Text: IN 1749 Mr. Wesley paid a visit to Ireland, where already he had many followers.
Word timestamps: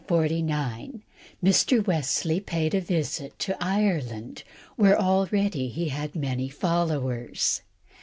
IN 0.01 0.07
1749 0.15 1.03
Mr. 1.43 1.85
Wesley 1.85 2.39
paid 2.39 2.73
a 2.73 2.81
visit 2.81 3.37
to 3.37 3.55
Ireland, 3.63 4.43
where 4.75 4.99
already 4.99 5.67
he 5.69 5.89
had 5.89 6.15
many 6.15 6.49
followers. 6.49 7.61